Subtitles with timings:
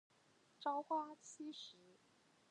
[0.59, 1.77] 朝花夕拾